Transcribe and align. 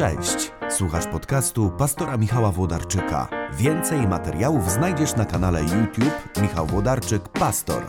Cześć, 0.00 0.50
słuchasz 0.70 1.06
podcastu 1.06 1.70
pastora 1.78 2.16
Michała 2.16 2.50
Włodarczyka. 2.50 3.28
Więcej 3.52 4.08
materiałów 4.08 4.70
znajdziesz 4.70 5.16
na 5.16 5.24
kanale 5.24 5.60
YouTube 5.62 6.38
Michał 6.42 6.66
Włodarczyk 6.66 7.28
Pastor. 7.28 7.82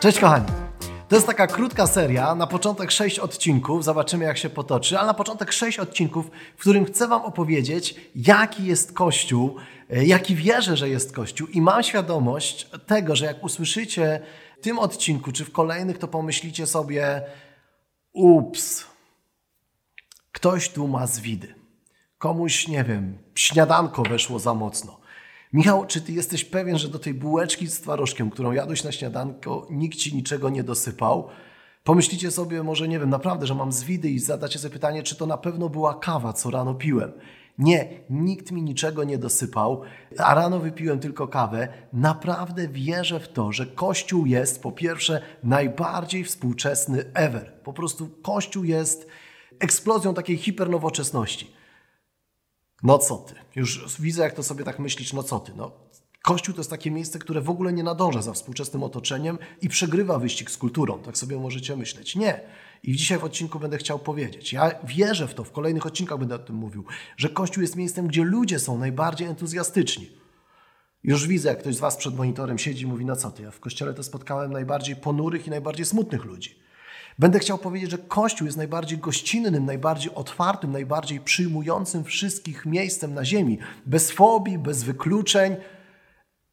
Cześć 0.00 0.18
kochani. 0.18 0.46
To 1.08 1.16
jest 1.16 1.26
taka 1.26 1.46
krótka 1.46 1.86
seria, 1.86 2.34
na 2.34 2.46
początek 2.46 2.90
6 2.90 3.18
odcinków, 3.18 3.84
zobaczymy 3.84 4.24
jak 4.24 4.38
się 4.38 4.50
potoczy, 4.50 4.98
ale 4.98 5.06
na 5.06 5.14
początek 5.14 5.52
6 5.52 5.78
odcinków, 5.78 6.30
w 6.56 6.60
którym 6.60 6.84
chcę 6.84 7.08
Wam 7.08 7.22
opowiedzieć, 7.22 7.94
jaki 8.14 8.64
jest 8.64 8.92
Kościół, 8.92 9.56
e, 9.90 10.04
jaki 10.04 10.34
wierzę, 10.34 10.76
że 10.76 10.88
jest 10.88 11.12
Kościół 11.12 11.48
i 11.48 11.60
mam 11.60 11.82
świadomość 11.82 12.68
tego, 12.86 13.16
że 13.16 13.26
jak 13.26 13.44
usłyszycie 13.44 14.20
w 14.60 14.62
tym 14.62 14.78
odcinku 14.78 15.32
czy 15.32 15.44
w 15.44 15.52
kolejnych, 15.52 15.98
to 15.98 16.08
pomyślicie 16.08 16.66
sobie, 16.66 17.22
ups, 18.12 18.86
ktoś 20.32 20.68
tu 20.68 20.88
ma 20.88 21.06
zwidy. 21.06 21.54
Komuś, 22.18 22.68
nie 22.68 22.84
wiem, 22.84 23.18
śniadanko 23.34 24.02
weszło 24.02 24.38
za 24.38 24.54
mocno. 24.54 25.00
Michał, 25.52 25.86
czy 25.86 26.00
ty 26.00 26.12
jesteś 26.12 26.44
pewien, 26.44 26.78
że 26.78 26.88
do 26.88 26.98
tej 26.98 27.14
bułeczki 27.14 27.66
z 27.66 27.80
twarożkiem, 27.80 28.30
którą 28.30 28.52
jadłeś 28.52 28.84
na 28.84 28.92
śniadanko, 28.92 29.66
nikt 29.70 29.98
ci 29.98 30.16
niczego 30.16 30.50
nie 30.50 30.62
dosypał? 30.64 31.28
Pomyślicie 31.84 32.30
sobie, 32.30 32.62
może 32.62 32.88
nie 32.88 32.98
wiem, 32.98 33.10
naprawdę, 33.10 33.46
że 33.46 33.54
mam 33.54 33.72
zwidy 33.72 34.10
i 34.10 34.18
zadacie 34.18 34.58
sobie 34.58 34.72
pytanie, 34.72 35.02
czy 35.02 35.16
to 35.16 35.26
na 35.26 35.36
pewno 35.38 35.68
była 35.68 35.94
kawa, 35.94 36.32
co 36.32 36.50
rano 36.50 36.74
piłem. 36.74 37.12
Nie, 37.60 37.88
nikt 38.10 38.52
mi 38.52 38.62
niczego 38.62 39.04
nie 39.04 39.18
dosypał, 39.18 39.82
a 40.18 40.34
rano 40.34 40.60
wypiłem 40.60 41.00
tylko 41.00 41.28
kawę. 41.28 41.68
Naprawdę 41.92 42.68
wierzę 42.68 43.20
w 43.20 43.28
to, 43.28 43.52
że 43.52 43.66
Kościół 43.66 44.26
jest 44.26 44.62
po 44.62 44.72
pierwsze 44.72 45.22
najbardziej 45.44 46.24
współczesny 46.24 47.04
ever. 47.14 47.52
Po 47.64 47.72
prostu 47.72 48.08
Kościół 48.22 48.64
jest 48.64 49.06
eksplozją 49.58 50.14
takiej 50.14 50.36
hipernowoczesności. 50.36 51.52
No 52.82 52.98
co 52.98 53.16
ty? 53.16 53.34
Już 53.56 54.00
widzę, 54.00 54.22
jak 54.22 54.34
to 54.34 54.42
sobie 54.42 54.64
tak 54.64 54.78
myślisz, 54.78 55.12
no 55.12 55.22
co 55.22 55.40
ty? 55.40 55.52
No, 55.56 55.72
Kościół 56.22 56.54
to 56.54 56.60
jest 56.60 56.70
takie 56.70 56.90
miejsce, 56.90 57.18
które 57.18 57.40
w 57.40 57.50
ogóle 57.50 57.72
nie 57.72 57.82
nadąża 57.82 58.22
za 58.22 58.32
współczesnym 58.32 58.82
otoczeniem 58.82 59.38
i 59.62 59.68
przegrywa 59.68 60.18
wyścig 60.18 60.50
z 60.50 60.56
kulturą. 60.56 60.98
Tak 60.98 61.18
sobie 61.18 61.38
możecie 61.38 61.76
myśleć. 61.76 62.16
Nie. 62.16 62.40
I 62.82 62.96
dzisiaj 62.96 63.18
w 63.18 63.24
odcinku 63.24 63.60
będę 63.60 63.78
chciał 63.78 63.98
powiedzieć. 63.98 64.52
Ja 64.52 64.70
wierzę 64.84 65.28
w 65.28 65.34
to, 65.34 65.44
w 65.44 65.52
kolejnych 65.52 65.86
odcinkach 65.86 66.18
będę 66.18 66.34
o 66.34 66.38
tym 66.38 66.56
mówił, 66.56 66.84
że 67.16 67.28
Kościół 67.28 67.62
jest 67.62 67.76
miejscem, 67.76 68.06
gdzie 68.06 68.24
ludzie 68.24 68.58
są 68.58 68.78
najbardziej 68.78 69.28
entuzjastyczni. 69.28 70.10
Już 71.04 71.26
widzę, 71.26 71.48
jak 71.48 71.58
ktoś 71.58 71.74
z 71.74 71.80
Was 71.80 71.96
przed 71.96 72.16
monitorem 72.16 72.58
siedzi 72.58 72.82
i 72.82 72.86
mówi, 72.86 73.04
no 73.04 73.16
co 73.16 73.30
ty, 73.30 73.42
ja 73.42 73.50
w 73.50 73.60
kościele 73.60 73.94
to 73.94 74.02
spotkałem 74.02 74.52
najbardziej 74.52 74.96
ponurych 74.96 75.46
i 75.46 75.50
najbardziej 75.50 75.86
smutnych 75.86 76.24
ludzi. 76.24 76.58
Będę 77.18 77.38
chciał 77.38 77.58
powiedzieć, 77.58 77.90
że 77.90 77.98
Kościół 77.98 78.46
jest 78.46 78.56
najbardziej 78.56 78.98
gościnnym, 78.98 79.66
najbardziej 79.66 80.14
otwartym, 80.14 80.72
najbardziej 80.72 81.20
przyjmującym 81.20 82.04
wszystkich 82.04 82.66
miejscem 82.66 83.14
na 83.14 83.24
ziemi, 83.24 83.58
bez 83.86 84.10
fobii, 84.10 84.58
bez 84.58 84.82
wykluczeń. 84.82 85.56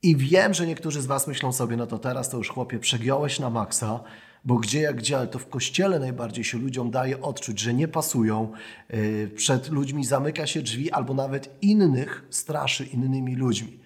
I 0.07 0.15
wiem, 0.15 0.53
że 0.53 0.67
niektórzy 0.67 1.01
z 1.01 1.05
Was 1.05 1.27
myślą 1.27 1.51
sobie, 1.51 1.77
no 1.77 1.87
to 1.87 1.99
teraz 1.99 2.29
to 2.29 2.37
już 2.37 2.49
chłopie 2.49 2.79
przegiąłeś 2.79 3.39
na 3.39 3.49
maksa, 3.49 3.99
bo 4.45 4.55
gdzie 4.55 4.81
jak 4.81 4.95
gdzie, 4.95 5.17
ale 5.17 5.27
to 5.27 5.39
w 5.39 5.49
kościele 5.49 5.99
najbardziej 5.99 6.43
się 6.43 6.57
ludziom 6.57 6.91
daje 6.91 7.21
odczuć, 7.21 7.59
że 7.59 7.73
nie 7.73 7.87
pasują. 7.87 8.51
Yy, 8.89 9.31
przed 9.35 9.69
ludźmi 9.69 10.05
zamyka 10.05 10.47
się 10.47 10.61
drzwi, 10.61 10.91
albo 10.91 11.13
nawet 11.13 11.57
innych 11.61 12.25
straszy 12.29 12.85
innymi 12.85 13.35
ludźmi. 13.35 13.79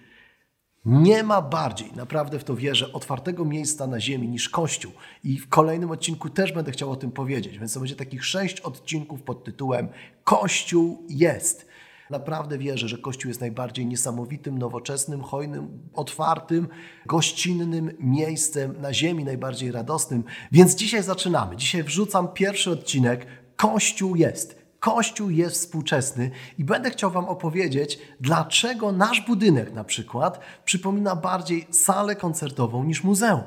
Nie 0.84 1.22
ma 1.22 1.42
bardziej, 1.42 1.92
naprawdę 1.96 2.38
w 2.38 2.44
to 2.44 2.56
wierzę, 2.56 2.92
otwartego 2.92 3.44
miejsca 3.44 3.86
na 3.86 4.00
ziemi 4.00 4.28
niż 4.28 4.48
Kościół. 4.48 4.92
I 5.24 5.38
w 5.38 5.48
kolejnym 5.48 5.90
odcinku 5.90 6.30
też 6.30 6.52
będę 6.52 6.72
chciał 6.72 6.90
o 6.90 6.96
tym 6.96 7.12
powiedzieć. 7.12 7.58
Więc 7.58 7.74
to 7.74 7.80
będzie 7.80 7.96
takich 7.96 8.24
sześć 8.24 8.60
odcinków 8.60 9.22
pod 9.22 9.44
tytułem 9.44 9.88
Kościół 10.24 11.06
jest. 11.08 11.71
Naprawdę 12.12 12.58
wierzę, 12.58 12.88
że 12.88 12.98
Kościół 12.98 13.28
jest 13.28 13.40
najbardziej 13.40 13.86
niesamowitym, 13.86 14.58
nowoczesnym, 14.58 15.22
hojnym, 15.22 15.88
otwartym, 15.94 16.68
gościnnym 17.06 17.90
miejscem 17.98 18.80
na 18.80 18.94
ziemi, 18.94 19.24
najbardziej 19.24 19.72
radosnym. 19.72 20.24
Więc 20.52 20.74
dzisiaj 20.74 21.02
zaczynamy. 21.02 21.56
Dzisiaj 21.56 21.82
wrzucam 21.82 22.28
pierwszy 22.28 22.70
odcinek. 22.70 23.26
Kościół 23.56 24.16
jest. 24.16 24.62
Kościół 24.80 25.30
jest 25.30 25.56
współczesny 25.56 26.30
i 26.58 26.64
będę 26.64 26.90
chciał 26.90 27.10
Wam 27.10 27.24
opowiedzieć, 27.24 27.98
dlaczego 28.20 28.92
nasz 28.92 29.20
budynek 29.20 29.72
na 29.72 29.84
przykład 29.84 30.40
przypomina 30.64 31.16
bardziej 31.16 31.66
salę 31.70 32.16
koncertową 32.16 32.84
niż 32.84 33.04
muzeum. 33.04 33.42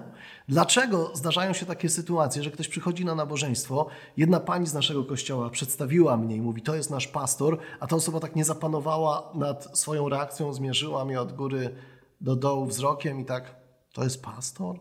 Dlaczego 0.47 1.11
zdarzają 1.13 1.53
się 1.53 1.65
takie 1.65 1.89
sytuacje, 1.89 2.43
że 2.43 2.51
ktoś 2.51 2.67
przychodzi 2.67 3.05
na 3.05 3.15
nabożeństwo, 3.15 3.87
jedna 4.17 4.39
pani 4.39 4.67
z 4.67 4.73
naszego 4.73 5.03
kościoła 5.03 5.49
przedstawiła 5.49 6.17
mnie 6.17 6.35
i 6.35 6.41
mówi, 6.41 6.61
to 6.61 6.75
jest 6.75 6.89
nasz 6.89 7.07
pastor, 7.07 7.57
a 7.79 7.87
ta 7.87 7.95
osoba 7.95 8.19
tak 8.19 8.35
nie 8.35 8.45
zapanowała 8.45 9.31
nad 9.33 9.79
swoją 9.79 10.09
reakcją, 10.09 10.53
zmierzyła 10.53 11.05
mnie 11.05 11.21
od 11.21 11.33
góry 11.33 11.75
do 12.21 12.35
dołu 12.35 12.65
wzrokiem 12.65 13.19
i 13.19 13.25
tak, 13.25 13.55
to 13.93 14.03
jest 14.03 14.23
pastor? 14.23 14.79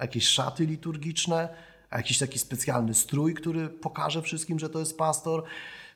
Jakieś 0.00 0.28
szaty 0.28 0.66
liturgiczne? 0.66 1.48
Jakiś 1.96 2.18
taki 2.18 2.38
specjalny 2.38 2.94
strój, 2.94 3.34
który 3.34 3.68
pokaże 3.68 4.22
wszystkim, 4.22 4.58
że 4.58 4.70
to 4.70 4.78
jest 4.78 4.98
pastor? 4.98 5.44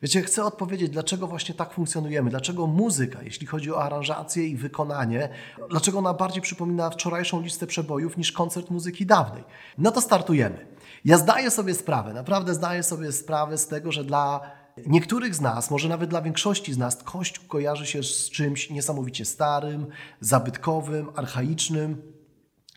Wiecie, 0.03 0.23
chcę 0.23 0.45
odpowiedzieć, 0.45 0.91
dlaczego 0.91 1.27
właśnie 1.27 1.55
tak 1.55 1.73
funkcjonujemy, 1.73 2.31
dlaczego 2.31 2.67
muzyka, 2.67 3.23
jeśli 3.23 3.47
chodzi 3.47 3.73
o 3.73 3.83
aranżację 3.83 4.47
i 4.47 4.57
wykonanie, 4.57 5.29
dlaczego 5.71 5.99
ona 5.99 6.15
bardziej 6.15 6.43
przypomina 6.43 6.91
wczorajszą 6.91 7.41
listę 7.41 7.67
przebojów 7.67 8.17
niż 8.17 8.33
koncert 8.33 8.71
muzyki 8.71 9.07
dawnej. 9.07 9.45
No 9.79 9.91
to 9.91 10.01
startujemy. 10.01 10.67
Ja 11.05 11.19
zdaję 11.19 11.51
sobie 11.51 11.75
sprawę, 11.75 12.13
naprawdę 12.13 12.55
zdaję 12.55 12.83
sobie 12.83 13.13
sprawę 13.13 13.59
z 13.59 13.67
tego, 13.67 13.93
że 13.93 14.05
dla 14.05 14.41
niektórych 14.87 15.35
z 15.35 15.41
nas, 15.41 15.71
może 15.71 15.89
nawet 15.89 16.11
dla 16.11 16.23
większości 16.23 16.73
z 16.73 16.79
nas, 16.79 16.97
Kościół 16.97 17.45
kojarzy 17.49 17.87
się 17.87 18.03
z 18.03 18.31
czymś 18.31 18.71
niesamowicie 18.71 19.25
starym, 19.25 19.87
zabytkowym, 20.21 21.09
archaicznym. 21.17 22.16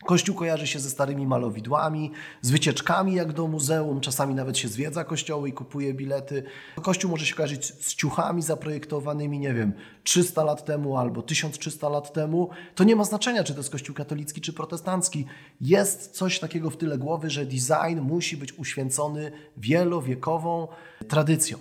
Kościół 0.04 0.34
kojarzy 0.34 0.66
się 0.66 0.78
ze 0.78 0.90
starymi 0.90 1.26
malowidłami, 1.26 2.12
z 2.42 2.50
wycieczkami 2.50 3.14
jak 3.14 3.32
do 3.32 3.46
muzeum, 3.46 4.00
czasami 4.00 4.34
nawet 4.34 4.58
się 4.58 4.68
zwiedza 4.68 5.04
kościoły 5.04 5.48
i 5.48 5.52
kupuje 5.52 5.94
bilety. 5.94 6.42
Kościół 6.82 7.10
może 7.10 7.26
się 7.26 7.34
kojarzyć 7.34 7.64
z 7.66 7.94
ciuchami 7.94 8.42
zaprojektowanymi, 8.42 9.38
nie 9.38 9.54
wiem, 9.54 9.72
300 10.04 10.44
lat 10.44 10.64
temu 10.64 10.96
albo 10.96 11.22
1300 11.22 11.88
lat 11.88 12.12
temu. 12.12 12.50
To 12.74 12.84
nie 12.84 12.96
ma 12.96 13.04
znaczenia, 13.04 13.44
czy 13.44 13.52
to 13.52 13.60
jest 13.60 13.70
kościół 13.70 13.94
katolicki 13.94 14.40
czy 14.40 14.52
protestancki. 14.52 15.26
Jest 15.60 16.10
coś 16.10 16.38
takiego 16.38 16.70
w 16.70 16.76
tyle 16.76 16.98
głowy, 16.98 17.30
że 17.30 17.46
design 17.46 18.00
musi 18.00 18.36
być 18.36 18.58
uświęcony 18.58 19.32
wielowiekową 19.56 20.68
tradycją. 21.08 21.58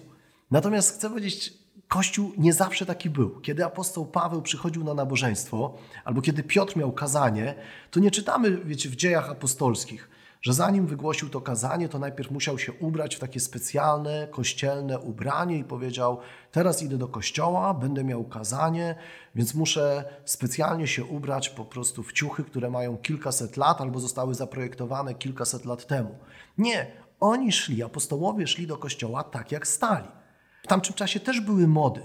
Natomiast 0.51 0.95
chcę 0.95 1.09
powiedzieć, 1.09 1.53
Kościół 1.89 2.31
nie 2.37 2.53
zawsze 2.53 2.85
taki 2.85 3.09
był. 3.09 3.41
Kiedy 3.41 3.65
apostoł 3.65 4.05
Paweł 4.05 4.41
przychodził 4.41 4.83
na 4.83 4.93
nabożeństwo, 4.93 5.77
albo 6.05 6.21
kiedy 6.21 6.43
Piotr 6.43 6.77
miał 6.77 6.91
kazanie, 6.91 7.55
to 7.91 7.99
nie 7.99 8.11
czytamy, 8.11 8.57
wiecie, 8.65 8.89
w 8.89 8.95
dziejach 8.95 9.29
apostolskich, 9.29 10.09
że 10.41 10.53
zanim 10.53 10.87
wygłosił 10.87 11.29
to 11.29 11.41
kazanie, 11.41 11.89
to 11.89 11.99
najpierw 11.99 12.31
musiał 12.31 12.59
się 12.59 12.73
ubrać 12.73 13.15
w 13.15 13.19
takie 13.19 13.39
specjalne, 13.39 14.27
kościelne 14.31 14.99
ubranie 14.99 15.57
i 15.57 15.63
powiedział: 15.63 16.19
Teraz 16.51 16.83
idę 16.83 16.97
do 16.97 17.07
kościoła, 17.07 17.73
będę 17.73 18.03
miał 18.03 18.23
kazanie, 18.23 18.95
więc 19.35 19.55
muszę 19.55 20.03
specjalnie 20.25 20.87
się 20.87 21.05
ubrać 21.05 21.49
po 21.49 21.65
prostu 21.65 22.03
w 22.03 22.13
ciuchy, 22.13 22.43
które 22.43 22.69
mają 22.69 22.97
kilkaset 22.97 23.57
lat 23.57 23.81
albo 23.81 23.99
zostały 23.99 24.35
zaprojektowane 24.35 25.13
kilkaset 25.15 25.65
lat 25.65 25.87
temu. 25.87 26.15
Nie, 26.57 26.91
oni 27.19 27.51
szli, 27.51 27.83
apostołowie 27.83 28.47
szli 28.47 28.67
do 28.67 28.77
kościoła 28.77 29.23
tak, 29.23 29.51
jak 29.51 29.67
stali. 29.67 30.18
W 30.63 30.67
tamtym 30.67 30.93
czasie 30.93 31.19
też 31.19 31.41
były 31.41 31.67
mody, 31.67 32.01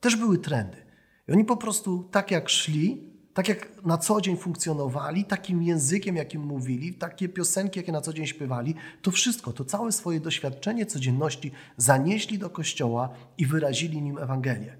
też 0.00 0.16
były 0.16 0.38
trendy. 0.38 0.76
I 1.28 1.32
oni 1.32 1.44
po 1.44 1.56
prostu 1.56 2.08
tak 2.10 2.30
jak 2.30 2.48
szli, 2.48 3.14
tak 3.34 3.48
jak 3.48 3.84
na 3.84 3.98
co 3.98 4.20
dzień 4.20 4.36
funkcjonowali, 4.36 5.24
takim 5.24 5.62
językiem, 5.62 6.16
jakim 6.16 6.42
mówili, 6.42 6.94
takie 6.94 7.28
piosenki, 7.28 7.78
jakie 7.78 7.92
na 7.92 8.00
co 8.00 8.12
dzień 8.12 8.26
śpiewali, 8.26 8.74
to 9.02 9.10
wszystko, 9.10 9.52
to 9.52 9.64
całe 9.64 9.92
swoje 9.92 10.20
doświadczenie 10.20 10.86
codzienności 10.86 11.52
zanieśli 11.76 12.38
do 12.38 12.50
Kościoła 12.50 13.08
i 13.38 13.46
wyrazili 13.46 14.02
nim 14.02 14.18
Ewangelię. 14.18 14.76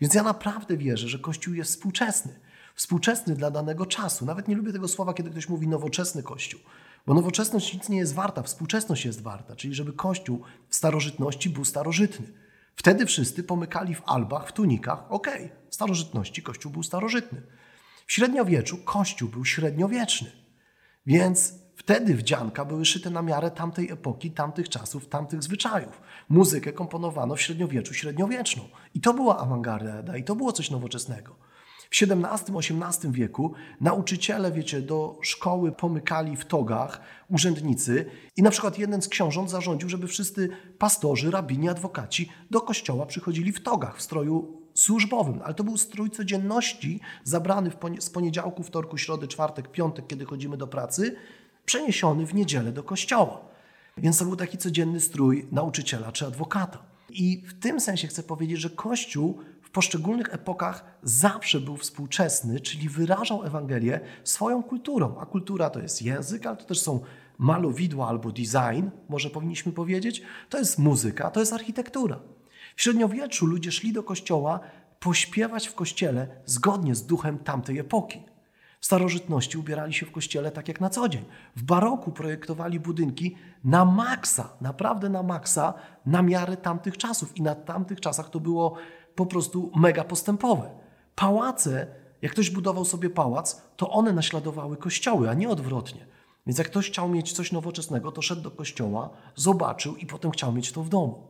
Więc 0.00 0.14
ja 0.14 0.22
naprawdę 0.22 0.76
wierzę, 0.76 1.08
że 1.08 1.18
Kościół 1.18 1.54
jest 1.54 1.70
współczesny. 1.70 2.40
Współczesny 2.74 3.34
dla 3.34 3.50
danego 3.50 3.86
czasu. 3.86 4.26
Nawet 4.26 4.48
nie 4.48 4.54
lubię 4.54 4.72
tego 4.72 4.88
słowa, 4.88 5.14
kiedy 5.14 5.30
ktoś 5.30 5.48
mówi 5.48 5.68
nowoczesny 5.68 6.22
Kościół. 6.22 6.60
Bo 7.06 7.14
nowoczesność 7.14 7.74
nic 7.74 7.88
nie 7.88 7.98
jest 7.98 8.14
warta, 8.14 8.42
współczesność 8.42 9.04
jest 9.04 9.22
warta. 9.22 9.56
Czyli 9.56 9.74
żeby 9.74 9.92
Kościół 9.92 10.42
w 10.68 10.76
starożytności 10.76 11.50
był 11.50 11.64
starożytny. 11.64 12.26
Wtedy 12.76 13.06
wszyscy 13.06 13.44
pomykali 13.44 13.94
w 13.94 14.02
albach, 14.06 14.48
w 14.48 14.52
tunikach. 14.52 15.12
Okej, 15.12 15.44
okay. 15.44 15.56
w 15.70 15.74
starożytności 15.74 16.42
Kościół 16.42 16.72
był 16.72 16.82
starożytny. 16.82 17.42
W 18.06 18.12
średniowieczu 18.12 18.78
Kościół 18.78 19.28
był 19.28 19.44
średniowieczny. 19.44 20.32
Więc 21.06 21.54
wtedy 21.76 22.14
wdzianka 22.14 22.64
były 22.64 22.84
szyte 22.84 23.10
na 23.10 23.22
miarę 23.22 23.50
tamtej 23.50 23.90
epoki, 23.90 24.30
tamtych 24.30 24.68
czasów, 24.68 25.08
tamtych 25.08 25.42
zwyczajów. 25.42 26.00
Muzykę 26.28 26.72
komponowano 26.72 27.36
w 27.36 27.40
średniowieczu 27.40 27.94
średniowieczną. 27.94 28.68
I 28.94 29.00
to 29.00 29.14
była 29.14 29.38
awangarda, 29.38 30.16
i 30.16 30.24
to 30.24 30.36
było 30.36 30.52
coś 30.52 30.70
nowoczesnego. 30.70 31.36
W 31.92 31.94
XVII-XVIII 31.94 33.12
wieku 33.12 33.52
nauczyciele, 33.80 34.52
wiecie, 34.52 34.80
do 34.80 35.18
szkoły 35.22 35.72
pomykali 35.72 36.36
w 36.36 36.44
togach, 36.44 37.00
urzędnicy 37.30 38.06
i 38.36 38.42
na 38.42 38.50
przykład 38.50 38.78
jeden 38.78 39.02
z 39.02 39.08
książąt 39.08 39.50
zarządził, 39.50 39.88
żeby 39.88 40.08
wszyscy 40.08 40.48
pastorzy, 40.78 41.30
rabini, 41.30 41.68
adwokaci 41.68 42.28
do 42.50 42.60
kościoła 42.60 43.06
przychodzili 43.06 43.52
w 43.52 43.62
togach, 43.62 43.98
w 43.98 44.02
stroju 44.02 44.62
służbowym. 44.74 45.40
Ale 45.44 45.54
to 45.54 45.64
był 45.64 45.76
strój 45.76 46.10
codzienności 46.10 47.00
zabrany 47.24 47.70
z 47.98 48.10
poniedziałku, 48.10 48.62
wtorku, 48.62 48.98
środy, 48.98 49.28
czwartek, 49.28 49.68
piątek, 49.68 50.06
kiedy 50.06 50.24
chodzimy 50.24 50.56
do 50.56 50.66
pracy, 50.66 51.16
przeniesiony 51.64 52.26
w 52.26 52.34
niedzielę 52.34 52.72
do 52.72 52.82
kościoła. 52.82 53.40
Więc 53.96 54.18
to 54.18 54.24
był 54.24 54.36
taki 54.36 54.58
codzienny 54.58 55.00
strój 55.00 55.46
nauczyciela 55.50 56.12
czy 56.12 56.26
adwokata. 56.26 56.82
I 57.10 57.42
w 57.46 57.60
tym 57.60 57.80
sensie 57.80 58.08
chcę 58.08 58.22
powiedzieć, 58.22 58.60
że 58.60 58.70
Kościół 58.70 59.38
poszczególnych 59.72 60.34
epokach 60.34 60.84
zawsze 61.02 61.60
był 61.60 61.76
współczesny, 61.76 62.60
czyli 62.60 62.88
wyrażał 62.88 63.44
Ewangelię 63.44 64.00
swoją 64.24 64.62
kulturą. 64.62 65.16
A 65.20 65.26
kultura 65.26 65.70
to 65.70 65.80
jest 65.80 66.02
język, 66.02 66.46
ale 66.46 66.56
to 66.56 66.64
też 66.64 66.80
są 66.80 67.00
malowidła 67.38 68.08
albo 68.08 68.32
design, 68.32 68.88
może 69.08 69.30
powinniśmy 69.30 69.72
powiedzieć. 69.72 70.22
To 70.48 70.58
jest 70.58 70.78
muzyka, 70.78 71.30
to 71.30 71.40
jest 71.40 71.52
architektura. 71.52 72.18
W 72.76 72.82
średniowieczu 72.82 73.46
ludzie 73.46 73.72
szli 73.72 73.92
do 73.92 74.02
kościoła 74.02 74.60
pośpiewać 75.00 75.68
w 75.68 75.74
kościele 75.74 76.28
zgodnie 76.46 76.94
z 76.94 77.06
duchem 77.06 77.38
tamtej 77.38 77.78
epoki. 77.78 78.22
W 78.80 78.86
starożytności 78.86 79.58
ubierali 79.58 79.94
się 79.94 80.06
w 80.06 80.12
kościele 80.12 80.50
tak 80.50 80.68
jak 80.68 80.80
na 80.80 80.90
co 80.90 81.08
dzień. 81.08 81.24
W 81.56 81.62
baroku 81.62 82.12
projektowali 82.12 82.80
budynki 82.80 83.36
na 83.64 83.84
maksa, 83.84 84.56
naprawdę 84.60 85.08
na 85.08 85.22
maksa, 85.22 85.74
na 86.06 86.22
miarę 86.22 86.56
tamtych 86.56 86.96
czasów. 86.96 87.36
I 87.36 87.42
na 87.42 87.54
tamtych 87.54 88.00
czasach 88.00 88.30
to 88.30 88.40
było 88.40 88.76
po 89.14 89.26
prostu 89.26 89.70
mega 89.76 90.04
postępowe. 90.04 90.70
Pałace, 91.14 91.86
jak 92.22 92.32
ktoś 92.32 92.50
budował 92.50 92.84
sobie 92.84 93.10
pałac, 93.10 93.62
to 93.76 93.90
one 93.90 94.12
naśladowały 94.12 94.76
kościoły, 94.76 95.30
a 95.30 95.34
nie 95.34 95.48
odwrotnie. 95.48 96.06
Więc 96.46 96.58
jak 96.58 96.66
ktoś 96.66 96.90
chciał 96.90 97.08
mieć 97.08 97.32
coś 97.32 97.52
nowoczesnego, 97.52 98.12
to 98.12 98.22
szedł 98.22 98.42
do 98.42 98.50
kościoła, 98.50 99.10
zobaczył 99.34 99.96
i 99.96 100.06
potem 100.06 100.30
chciał 100.30 100.52
mieć 100.52 100.72
to 100.72 100.82
w 100.82 100.88
domu. 100.88 101.26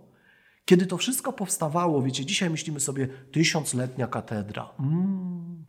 Kiedy 0.64 0.87
to 0.87 0.96
wszystko 0.96 1.32
powstawało, 1.32 2.02
wiecie, 2.02 2.26
dzisiaj 2.26 2.50
myślimy 2.50 2.81
sobie 2.81 3.08
tysiącletnia 3.32 4.06
katedra. 4.06 4.70
Mm, 4.81 5.64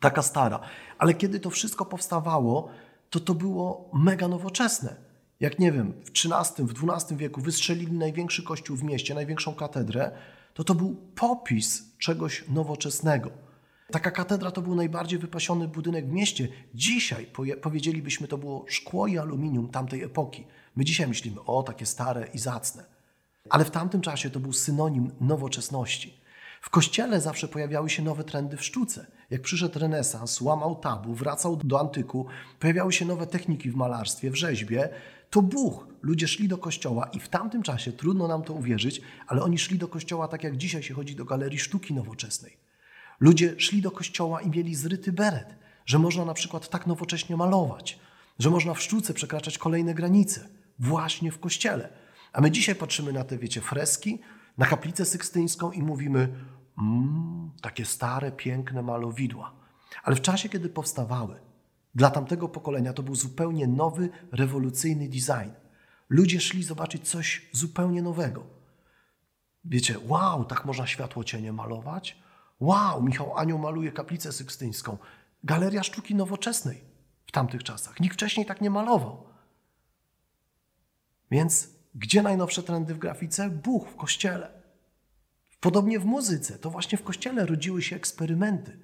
taka 0.00 0.22
stara. 0.22 0.60
Ale 0.98 1.14
kiedy 1.14 1.40
to 1.40 1.50
wszystko 1.50 1.84
powstawało, 1.84 2.68
to 3.10 3.20
to 3.20 3.34
było 3.34 3.90
mega 3.92 4.28
nowoczesne. 4.28 4.96
Jak 5.40 5.58
nie 5.58 5.72
wiem, 5.72 5.92
w 6.04 6.10
XIII, 6.10 6.66
w 6.66 6.90
XII 6.90 7.16
wieku 7.16 7.40
wystrzelili 7.40 7.92
największy 7.92 8.42
kościół 8.42 8.76
w 8.76 8.82
mieście, 8.82 9.14
największą 9.14 9.54
katedrę, 9.54 10.10
to 10.54 10.64
to 10.64 10.74
był 10.74 10.96
popis 11.14 11.96
czegoś 11.98 12.44
nowoczesnego. 12.48 13.30
Taka 13.92 14.10
katedra 14.10 14.50
to 14.50 14.62
był 14.62 14.74
najbardziej 14.74 15.18
wypasiony 15.18 15.68
budynek 15.68 16.08
w 16.08 16.12
mieście. 16.12 16.48
Dzisiaj 16.74 17.26
powiedzielibyśmy, 17.62 18.28
to 18.28 18.38
było 18.38 18.64
szkło 18.68 19.06
i 19.06 19.18
aluminium 19.18 19.68
tamtej 19.68 20.02
epoki. 20.02 20.46
My 20.76 20.84
dzisiaj 20.84 21.08
myślimy, 21.08 21.40
o, 21.40 21.62
takie 21.62 21.86
stare 21.86 22.28
i 22.34 22.38
zacne. 22.38 22.84
Ale 23.50 23.64
w 23.64 23.70
tamtym 23.70 24.00
czasie 24.00 24.30
to 24.30 24.40
był 24.40 24.52
synonim 24.52 25.10
nowoczesności. 25.20 26.20
W 26.64 26.70
kościele 26.70 27.20
zawsze 27.20 27.48
pojawiały 27.48 27.90
się 27.90 28.02
nowe 28.02 28.24
trendy 28.24 28.56
w 28.56 28.64
sztuce. 28.64 29.06
Jak 29.30 29.42
przyszedł 29.42 29.78
renesans, 29.78 30.40
łamał 30.40 30.76
tabu, 30.76 31.14
wracał 31.14 31.56
do 31.56 31.80
antyku, 31.80 32.26
pojawiały 32.60 32.92
się 32.92 33.04
nowe 33.04 33.26
techniki 33.26 33.70
w 33.70 33.76
malarstwie, 33.76 34.30
w 34.30 34.34
rzeźbie, 34.34 34.88
to 35.30 35.42
Bóg. 35.42 35.86
Ludzie 36.02 36.28
szli 36.28 36.48
do 36.48 36.58
kościoła 36.58 37.10
i 37.12 37.20
w 37.20 37.28
tamtym 37.28 37.62
czasie, 37.62 37.92
trudno 37.92 38.28
nam 38.28 38.42
to 38.42 38.52
uwierzyć, 38.52 39.00
ale 39.26 39.42
oni 39.42 39.58
szli 39.58 39.78
do 39.78 39.88
kościoła 39.88 40.28
tak 40.28 40.44
jak 40.44 40.56
dzisiaj 40.56 40.82
się 40.82 40.94
chodzi 40.94 41.16
do 41.16 41.24
galerii 41.24 41.58
sztuki 41.58 41.94
nowoczesnej. 41.94 42.56
Ludzie 43.20 43.54
szli 43.58 43.82
do 43.82 43.90
kościoła 43.90 44.40
i 44.40 44.50
mieli 44.50 44.74
zryty 44.74 45.12
beret, 45.12 45.54
że 45.86 45.98
można 45.98 46.24
na 46.24 46.34
przykład 46.34 46.68
tak 46.68 46.86
nowocześnie 46.86 47.36
malować, 47.36 47.98
że 48.38 48.50
można 48.50 48.74
w 48.74 48.82
sztuce 48.82 49.14
przekraczać 49.14 49.58
kolejne 49.58 49.94
granice, 49.94 50.48
właśnie 50.78 51.32
w 51.32 51.38
kościele. 51.38 51.88
A 52.32 52.40
my 52.40 52.50
dzisiaj 52.50 52.74
patrzymy 52.74 53.12
na 53.12 53.24
te, 53.24 53.38
wiecie, 53.38 53.60
freski, 53.60 54.18
na 54.58 54.66
kaplicę 54.66 55.04
sykstyńską 55.04 55.72
i 55.72 55.82
mówimy, 55.82 56.28
mmm, 56.78 57.50
takie 57.60 57.84
stare, 57.84 58.32
piękne 58.32 58.82
malowidła. 58.82 59.52
Ale 60.02 60.16
w 60.16 60.20
czasie, 60.20 60.48
kiedy 60.48 60.68
powstawały, 60.68 61.40
dla 61.94 62.10
tamtego 62.10 62.48
pokolenia 62.48 62.92
to 62.92 63.02
był 63.02 63.14
zupełnie 63.14 63.66
nowy, 63.66 64.08
rewolucyjny 64.32 65.08
design. 65.08 65.50
Ludzie 66.08 66.40
szli 66.40 66.62
zobaczyć 66.62 67.08
coś 67.08 67.48
zupełnie 67.52 68.02
nowego. 68.02 68.46
Wiecie, 69.64 69.96
wow, 70.06 70.44
tak 70.44 70.64
można 70.64 70.86
światło 70.86 71.24
cienie 71.24 71.52
malować? 71.52 72.18
Wow, 72.60 73.02
Michał 73.02 73.38
Anioł 73.38 73.58
maluje 73.58 73.92
kaplicę 73.92 74.32
sykstyńską. 74.32 74.98
Galeria 75.44 75.82
sztuki 75.82 76.14
nowoczesnej 76.14 76.84
w 77.26 77.32
tamtych 77.32 77.62
czasach. 77.62 78.00
Nikt 78.00 78.14
wcześniej 78.14 78.46
tak 78.46 78.60
nie 78.60 78.70
malował. 78.70 79.26
Więc 81.30 81.68
gdzie 81.94 82.22
najnowsze 82.22 82.62
trendy 82.62 82.94
w 82.94 82.98
grafice? 82.98 83.50
Bóg 83.50 83.88
w 83.88 83.96
kościele. 83.96 84.63
Podobnie 85.64 86.00
w 86.00 86.04
muzyce. 86.04 86.58
To 86.58 86.70
właśnie 86.70 86.98
w 86.98 87.02
kościele 87.02 87.46
rodziły 87.46 87.82
się 87.82 87.96
eksperymenty. 87.96 88.78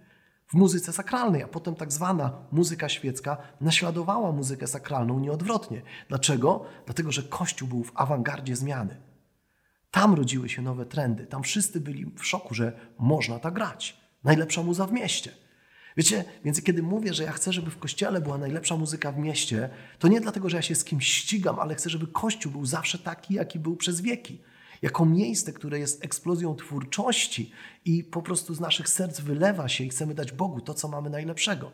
W 0.47 0.55
muzyce 0.55 0.93
sakralnej, 0.93 1.43
a 1.43 1.49
potem 1.49 1.75
tak 1.75 1.93
zwana 1.93 2.33
muzyka 2.53 2.89
świecka 2.89 3.37
naśladowała 3.61 4.33
muzykę 4.33 4.67
sakralną 4.67 5.21
nieodwrotnie. 5.21 5.83
Dlaczego? 6.09 6.65
Dlatego, 6.85 7.13
że 7.13 7.23
Kościół 7.23 7.69
był 7.69 7.85
w 7.85 7.93
awangardzie 7.95 8.57
zmiany. 8.57 8.97
Tam 9.91 10.15
rodziły 10.15 10.49
się 10.49 10.63
nowe 10.63 10.87
trendy. 10.87 11.27
Tam 11.27 11.43
wszyscy 11.43 11.81
byli 11.81 12.07
w 12.07 12.27
szoku, 12.27 12.55
że 12.55 12.73
można 12.99 13.39
tak 13.39 13.55
grać. 13.55 14.01
Najlepsza 14.25 14.63
muza 14.63 14.87
w 14.87 14.93
mieście. 14.93 15.33
Wiecie, 15.97 16.25
więc 16.45 16.63
kiedy 16.63 16.83
mówię, 16.83 17.15
że 17.15 17.25
ja 17.25 17.33
chcę, 17.33 17.53
żeby 17.53 17.71
w 17.71 17.79
kościele 17.79 18.21
była 18.21 18.39
najlepsza 18.39 18.77
muzyka 18.77 19.13
w 19.13 19.19
mieście, 19.19 19.71
to 19.99 20.09
nie 20.09 20.21
dlatego, 20.21 20.51
że 20.51 20.57
ja 20.57 20.63
się 20.63 20.75
z 20.75 20.85
kimś 20.85 21.13
ścigam, 21.13 21.59
ale 21.59 21.75
chcę, 21.75 21.91
żeby 21.91 22.07
kościół 22.07 22.53
był 22.53 22.67
zawsze 22.67 22.99
taki, 22.99 23.35
jaki 23.35 23.59
był 23.59 23.77
przez 23.77 24.01
wieki. 24.01 24.43
Jako 24.83 25.07
miejsce, 25.07 25.53
które 25.53 25.79
jest 25.79 26.05
eksplozją 26.05 26.57
twórczości 26.57 27.53
i 27.85 28.05
po 28.05 28.23
prostu 28.23 28.55
z 28.55 28.61
naszych 28.61 28.89
serc 28.89 29.21
wylewa 29.21 29.69
się 29.69 29.85
i 29.85 29.89
chcemy 29.89 30.15
dać 30.15 30.33
Bogu 30.33 30.61
to, 30.61 30.75
co 30.75 30.89
mamy 30.89 31.11
najlepszego. 31.11 31.73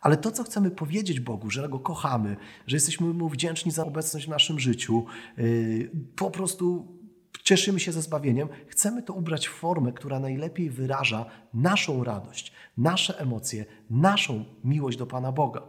Ale 0.00 0.16
to, 0.16 0.32
co 0.32 0.44
chcemy 0.44 0.70
powiedzieć 0.70 1.20
Bogu, 1.20 1.50
że 1.50 1.68
Go 1.68 1.78
kochamy, 1.78 2.36
że 2.66 2.76
jesteśmy 2.76 3.06
Mu 3.06 3.28
wdzięczni 3.28 3.72
za 3.72 3.86
obecność 3.86 4.26
w 4.26 4.30
naszym 4.30 4.60
życiu, 4.60 5.04
yy, 5.36 5.90
po 6.16 6.30
prostu 6.30 6.96
cieszymy 7.42 7.80
się 7.80 7.92
ze 7.92 8.02
zbawieniem, 8.02 8.48
chcemy 8.68 9.02
to 9.02 9.14
ubrać 9.14 9.48
w 9.48 9.52
formę, 9.52 9.92
która 9.92 10.20
najlepiej 10.20 10.70
wyraża 10.70 11.26
naszą 11.54 12.04
radość, 12.04 12.52
nasze 12.76 13.18
emocje, 13.18 13.64
naszą 13.90 14.44
miłość 14.64 14.98
do 14.98 15.06
Pana 15.06 15.32
Boga. 15.32 15.62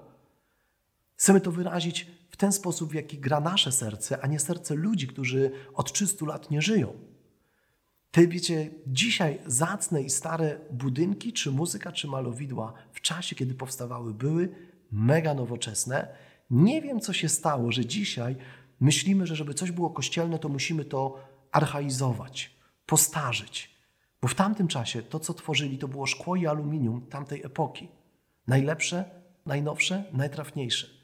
Chcemy 1.16 1.42
to 1.42 1.52
wyrazić 1.52 2.08
ten 2.42 2.52
sposób, 2.52 2.92
w 2.92 2.94
jaki 2.94 3.20
gra 3.20 3.40
nasze 3.40 3.72
serce, 3.72 4.20
a 4.22 4.28
nie 4.28 4.40
serce 4.40 4.76
ludzi, 4.76 5.08
którzy 5.08 5.52
od 5.74 5.94
300 5.94 6.26
lat 6.26 6.52
nie 6.52 6.62
żyją. 6.62 6.94
Te, 8.12 8.28
wiecie, 8.28 8.70
dzisiaj 8.88 9.40
zacne 9.46 10.02
i 10.02 10.10
stare 10.10 10.60
budynki, 10.72 11.34
czy 11.34 11.52
muzyka, 11.52 11.92
czy 11.92 12.08
malowidła 12.08 12.74
w 12.94 13.02
czasie, 13.02 13.36
kiedy 13.36 13.54
powstawały, 13.56 14.14
były 14.14 14.50
mega 14.92 15.34
nowoczesne. 15.34 16.08
Nie 16.50 16.82
wiem, 16.82 17.00
co 17.00 17.14
się 17.14 17.30
stało, 17.30 17.72
że 17.72 17.86
dzisiaj 17.86 18.36
myślimy, 18.80 19.28
że 19.28 19.36
żeby 19.36 19.54
coś 19.54 19.72
było 19.72 19.90
kościelne, 19.90 20.40
to 20.40 20.50
musimy 20.50 20.86
to 20.86 21.18
archaizować, 21.52 22.56
postarzyć. 22.86 23.76
Bo 24.22 24.28
w 24.28 24.36
tamtym 24.36 24.68
czasie 24.68 25.02
to, 25.02 25.20
co 25.20 25.34
tworzyli, 25.34 25.78
to 25.78 25.88
było 25.88 26.06
szkło 26.06 26.36
i 26.36 26.48
aluminium 26.48 27.02
tamtej 27.10 27.46
epoki. 27.46 27.88
Najlepsze, 28.48 29.06
najnowsze, 29.46 30.04
najtrafniejsze. 30.14 31.01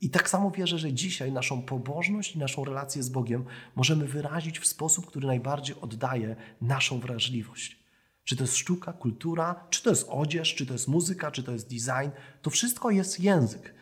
I 0.00 0.10
tak 0.10 0.30
samo 0.30 0.50
wierzę, 0.50 0.78
że 0.78 0.92
dzisiaj 0.92 1.32
naszą 1.32 1.62
pobożność 1.62 2.36
i 2.36 2.38
naszą 2.38 2.64
relację 2.64 3.02
z 3.02 3.08
Bogiem 3.08 3.44
możemy 3.76 4.06
wyrazić 4.06 4.58
w 4.58 4.66
sposób, 4.66 5.06
który 5.06 5.26
najbardziej 5.26 5.76
oddaje 5.80 6.36
naszą 6.60 7.00
wrażliwość. 7.00 7.80
Czy 8.24 8.36
to 8.36 8.44
jest 8.44 8.56
sztuka, 8.56 8.92
kultura, 8.92 9.66
czy 9.70 9.82
to 9.82 9.90
jest 9.90 10.06
odzież, 10.08 10.54
czy 10.54 10.66
to 10.66 10.72
jest 10.72 10.88
muzyka, 10.88 11.30
czy 11.30 11.42
to 11.42 11.52
jest 11.52 11.68
design, 11.68 12.10
to 12.42 12.50
wszystko 12.50 12.90
jest 12.90 13.20
język. 13.20 13.74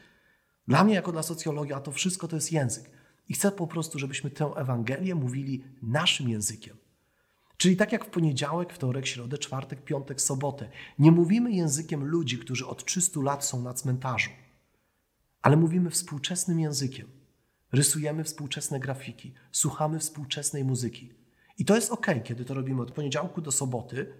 Dla 0.68 0.84
mnie, 0.84 0.94
jako 0.94 1.12
dla 1.12 1.22
socjologa, 1.22 1.80
to 1.80 1.92
wszystko 1.92 2.28
to 2.28 2.36
jest 2.36 2.52
język. 2.52 2.90
I 3.28 3.34
chcę 3.34 3.52
po 3.52 3.66
prostu, 3.66 3.98
żebyśmy 3.98 4.30
tę 4.30 4.44
Ewangelię 4.56 5.14
mówili 5.14 5.64
naszym 5.82 6.28
językiem. 6.28 6.76
Czyli 7.56 7.76
tak 7.76 7.92
jak 7.92 8.04
w 8.04 8.10
poniedziałek, 8.10 8.72
wtorek, 8.72 9.06
środę, 9.06 9.38
czwartek, 9.38 9.84
piątek, 9.84 10.20
sobotę. 10.20 10.68
Nie 10.98 11.10
mówimy 11.10 11.52
językiem 11.52 12.04
ludzi, 12.04 12.38
którzy 12.38 12.66
od 12.66 12.84
300 12.84 13.20
lat 13.20 13.44
są 13.44 13.62
na 13.62 13.74
cmentarzu, 13.74 14.30
ale 15.42 15.56
mówimy 15.56 15.90
współczesnym 15.90 16.60
językiem. 16.60 17.06
Rysujemy 17.72 18.24
współczesne 18.24 18.80
grafiki, 18.80 19.34
słuchamy 19.52 19.98
współczesnej 19.98 20.64
muzyki. 20.64 21.12
I 21.58 21.64
to 21.64 21.74
jest 21.74 21.90
ok, 21.90 22.06
kiedy 22.24 22.44
to 22.44 22.54
robimy 22.54 22.82
od 22.82 22.90
poniedziałku 22.90 23.40
do 23.40 23.52
soboty, 23.52 24.12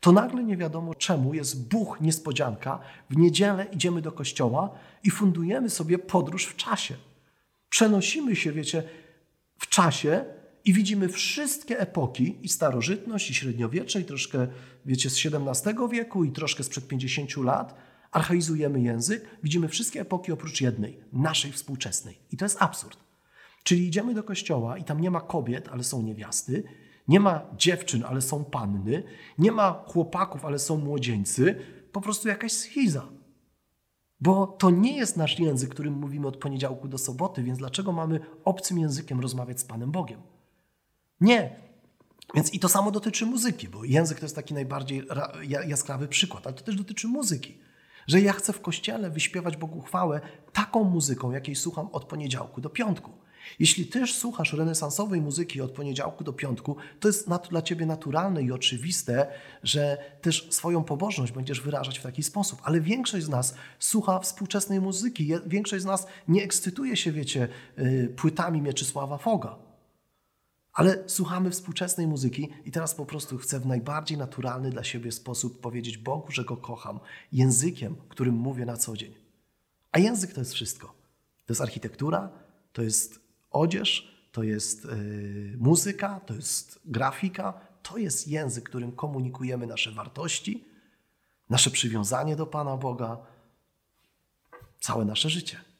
to 0.00 0.12
nagle 0.12 0.44
nie 0.44 0.56
wiadomo 0.56 0.94
czemu 0.94 1.34
jest 1.34 1.68
Bóg 1.68 2.00
niespodzianka. 2.00 2.80
W 3.10 3.16
niedzielę 3.16 3.66
idziemy 3.72 4.02
do 4.02 4.12
kościoła 4.12 4.70
i 5.04 5.10
fundujemy 5.10 5.70
sobie 5.70 5.98
podróż 5.98 6.44
w 6.44 6.56
czasie. 6.56 6.94
Przenosimy 7.68 8.36
się, 8.36 8.52
wiecie, 8.52 8.82
w 9.58 9.68
czasie 9.68 10.24
i 10.64 10.72
widzimy 10.72 11.08
wszystkie 11.08 11.80
epoki, 11.80 12.38
i 12.42 12.48
starożytność, 12.48 13.30
i 13.30 13.34
średniowiecze, 13.34 14.00
i 14.00 14.04
troszkę, 14.04 14.46
wiecie, 14.86 15.10
z 15.10 15.26
XVII 15.26 15.74
wieku, 15.92 16.24
i 16.24 16.32
troszkę 16.32 16.64
sprzed 16.64 16.88
50 16.88 17.36
lat. 17.36 17.74
Archaizujemy 18.14 18.80
język, 18.80 19.24
widzimy 19.42 19.68
wszystkie 19.68 20.00
epoki 20.00 20.32
oprócz 20.32 20.60
jednej, 20.60 21.00
naszej 21.12 21.52
współczesnej. 21.52 22.18
I 22.32 22.36
to 22.36 22.44
jest 22.44 22.62
absurd. 22.62 22.98
Czyli 23.62 23.86
idziemy 23.86 24.14
do 24.14 24.22
kościoła 24.22 24.78
i 24.78 24.84
tam 24.84 25.00
nie 25.00 25.10
ma 25.10 25.20
kobiet, 25.20 25.68
ale 25.68 25.84
są 25.84 26.02
niewiasty, 26.02 26.64
nie 27.08 27.20
ma 27.20 27.42
dziewczyn, 27.56 28.04
ale 28.04 28.20
są 28.20 28.44
panny, 28.44 29.02
nie 29.38 29.52
ma 29.52 29.84
chłopaków, 29.86 30.44
ale 30.44 30.58
są 30.58 30.76
młodzieńcy, 30.76 31.58
po 31.92 32.00
prostu 32.00 32.28
jakaś 32.28 32.52
schiza. 32.52 33.08
Bo 34.20 34.46
to 34.46 34.70
nie 34.70 34.96
jest 34.96 35.16
nasz 35.16 35.38
język, 35.38 35.70
którym 35.70 35.94
mówimy 35.94 36.28
od 36.28 36.36
poniedziałku 36.36 36.88
do 36.88 36.98
soboty, 36.98 37.42
więc 37.42 37.58
dlaczego 37.58 37.92
mamy 37.92 38.20
obcym 38.44 38.78
językiem 38.78 39.20
rozmawiać 39.20 39.60
z 39.60 39.64
Panem 39.64 39.90
Bogiem? 39.90 40.20
Nie. 41.20 41.56
Więc 42.34 42.54
i 42.54 42.58
to 42.58 42.68
samo 42.68 42.90
dotyczy 42.90 43.26
muzyki, 43.26 43.68
bo 43.68 43.84
język 43.84 44.18
to 44.18 44.24
jest 44.24 44.36
taki 44.36 44.54
najbardziej 44.54 45.02
jaskrawy 45.66 46.08
przykład, 46.08 46.46
ale 46.46 46.56
to 46.56 46.64
też 46.64 46.76
dotyczy 46.76 47.08
muzyki. 47.08 47.63
Że 48.06 48.20
ja 48.20 48.32
chcę 48.32 48.52
w 48.52 48.60
kościele 48.60 49.10
wyśpiewać 49.10 49.56
Bogu 49.56 49.80
chwałę 49.80 50.20
taką 50.52 50.84
muzyką, 50.84 51.30
jakiej 51.30 51.54
słucham 51.54 51.88
od 51.92 52.04
poniedziałku 52.04 52.60
do 52.60 52.70
piątku. 52.70 53.10
Jeśli 53.58 53.86
też 53.86 54.14
słuchasz 54.14 54.52
renesansowej 54.52 55.20
muzyki 55.20 55.60
od 55.60 55.70
poniedziałku 55.70 56.24
do 56.24 56.32
piątku, 56.32 56.76
to 57.00 57.08
jest 57.08 57.28
dla 57.50 57.62
ciebie 57.62 57.86
naturalne 57.86 58.42
i 58.42 58.52
oczywiste, 58.52 59.26
że 59.62 59.98
też 60.20 60.48
swoją 60.50 60.84
pobożność 60.84 61.32
będziesz 61.32 61.60
wyrażać 61.60 61.98
w 61.98 62.02
taki 62.02 62.22
sposób. 62.22 62.60
Ale 62.64 62.80
większość 62.80 63.24
z 63.24 63.28
nas 63.28 63.54
słucha 63.78 64.18
współczesnej 64.18 64.80
muzyki. 64.80 65.32
Większość 65.46 65.82
z 65.82 65.86
nas 65.86 66.06
nie 66.28 66.42
ekscytuje 66.42 66.96
się, 66.96 67.12
wiecie, 67.12 67.48
y, 67.78 68.14
płytami 68.16 68.62
Mieczysława 68.62 69.18
Foga. 69.18 69.56
Ale 70.74 71.04
słuchamy 71.06 71.50
współczesnej 71.50 72.06
muzyki 72.06 72.48
i 72.64 72.70
teraz 72.70 72.94
po 72.94 73.06
prostu 73.06 73.38
chcę 73.38 73.60
w 73.60 73.66
najbardziej 73.66 74.18
naturalny 74.18 74.70
dla 74.70 74.84
siebie 74.84 75.12
sposób 75.12 75.60
powiedzieć 75.60 75.98
Bogu, 75.98 76.32
że 76.32 76.44
Go 76.44 76.56
kocham, 76.56 77.00
językiem, 77.32 77.96
którym 78.08 78.34
mówię 78.34 78.66
na 78.66 78.76
co 78.76 78.96
dzień. 78.96 79.14
A 79.92 79.98
język 79.98 80.32
to 80.32 80.40
jest 80.40 80.54
wszystko. 80.54 80.86
To 81.46 81.52
jest 81.52 81.60
architektura, 81.60 82.30
to 82.72 82.82
jest 82.82 83.20
odzież, 83.50 84.14
to 84.32 84.42
jest 84.42 84.84
yy, 84.84 85.56
muzyka, 85.58 86.20
to 86.20 86.34
jest 86.34 86.80
grafika, 86.84 87.60
to 87.82 87.98
jest 87.98 88.28
język, 88.28 88.64
którym 88.64 88.92
komunikujemy 88.92 89.66
nasze 89.66 89.92
wartości, 89.92 90.64
nasze 91.50 91.70
przywiązanie 91.70 92.36
do 92.36 92.46
Pana 92.46 92.76
Boga, 92.76 93.18
całe 94.80 95.04
nasze 95.04 95.30
życie. 95.30 95.73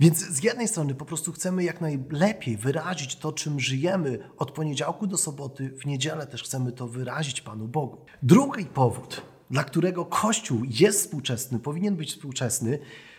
Więc 0.00 0.18
z 0.18 0.44
jednej 0.44 0.68
strony 0.68 0.94
po 0.94 1.04
prostu 1.04 1.32
chcemy 1.32 1.64
jak 1.64 1.80
najlepiej 1.80 2.56
wyrazić 2.56 3.16
to, 3.16 3.32
czym 3.32 3.60
żyjemy 3.60 4.30
od 4.36 4.50
poniedziałku 4.50 5.06
do 5.06 5.18
soboty, 5.18 5.68
w 5.68 5.86
niedzielę 5.86 6.26
też 6.26 6.42
chcemy 6.42 6.72
to 6.72 6.88
wyrazić 6.88 7.40
Panu 7.40 7.68
Bogu. 7.68 8.04
Drugi 8.22 8.64
powód, 8.64 9.22
dla 9.50 9.64
którego 9.64 10.04
Kościół 10.04 10.62
jest 10.64 11.00
współczesny, 11.00 11.58
powinien 11.58 11.96
być 11.96 12.10
współczesny, 12.10 12.78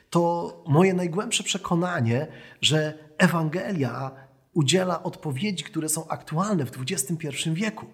to 0.10 0.64
moje 0.68 0.94
najgłębsze 0.94 1.44
przekonanie, 1.44 2.28
że 2.62 2.94
Ewangelia 3.18 4.12
udziela 4.54 5.04
odpowiedzi, 5.04 5.64
które 5.64 5.90
są 5.90 6.08
aktualne 6.08 6.66
w 6.66 6.72
XXI 6.92 7.28
wieku. 7.54 7.86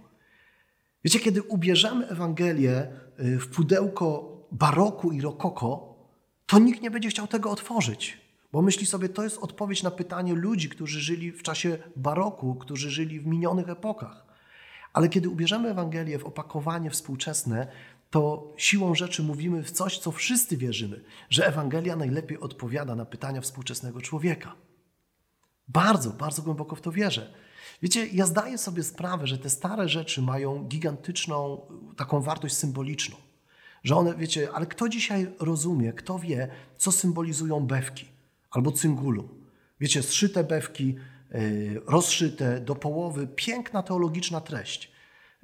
Wiecie, 1.04 1.20
kiedy 1.20 1.44
ubierzemy 1.44 2.08
Ewangelię 2.08 2.88
y, 3.20 3.40
w 3.40 3.48
pudełko 3.48 4.38
baroku 4.52 5.12
i 5.12 5.22
rokoko, 5.22 5.96
to 6.46 6.60
nikt 6.60 6.82
nie 6.82 6.92
będzie 6.92 7.10
chciał 7.10 7.28
tego 7.28 7.52
otworzyć. 7.52 8.27
Bo 8.52 8.62
myśli 8.62 8.86
sobie, 8.86 9.10
to 9.10 9.24
jest 9.24 9.38
odpowiedź 9.38 9.84
na 9.84 9.92
pytanie 9.92 10.34
ludzi, 10.34 10.70
którzy 10.70 11.02
żyli 11.02 11.32
w 11.32 11.44
czasie 11.44 11.78
baroku, 11.96 12.56
którzy 12.56 12.90
żyli 12.90 13.20
w 13.20 13.28
minionych 13.28 13.70
epokach. 13.70 14.26
Ale 14.94 15.10
kiedy 15.10 15.30
ubierzemy 15.30 15.70
Ewangelię 15.70 16.20
w 16.20 16.26
opakowanie 16.26 16.90
współczesne, 16.90 17.68
to 18.10 18.54
siłą 18.58 18.96
rzeczy 18.96 19.24
mówimy 19.24 19.64
w 19.64 19.72
coś, 19.72 19.98
co 19.98 20.12
wszyscy 20.12 20.58
wierzymy, 20.58 21.04
że 21.30 21.48
Ewangelia 21.48 21.96
najlepiej 21.96 22.40
odpowiada 22.40 22.96
na 22.96 23.06
pytania 23.06 23.42
współczesnego 23.42 24.02
człowieka. 24.02 24.56
Bardzo, 25.68 26.10
bardzo 26.10 26.42
głęboko 26.42 26.76
w 26.76 26.82
to 26.82 26.92
wierzę. 26.92 27.34
Wiecie, 27.82 28.08
ja 28.08 28.26
zdaję 28.26 28.58
sobie 28.58 28.84
sprawę, 28.84 29.28
że 29.28 29.38
te 29.38 29.50
stare 29.50 29.90
rzeczy 29.90 30.22
mają 30.22 30.64
gigantyczną 30.64 31.62
taką 31.98 32.22
wartość 32.22 32.56
symboliczną. 32.56 33.16
Że 33.84 33.96
one, 33.96 34.16
wiecie, 34.16 34.50
ale 34.54 34.66
kto 34.66 34.90
dzisiaj 34.90 35.28
rozumie, 35.40 35.94
kto 35.94 36.20
wie, 36.20 36.48
co 36.78 36.92
symbolizują 36.92 37.68
bewki? 37.68 38.17
Albo 38.58 38.72
cyngulu. 38.72 39.30
Wiecie, 39.80 40.04
zszyte 40.04 40.44
bewki, 40.44 40.96
y, 41.36 41.82
rozszyte 41.88 42.62
do 42.62 42.76
połowy, 42.76 43.28
piękna 43.28 43.84
teologiczna 43.84 44.42
treść. 44.42 44.92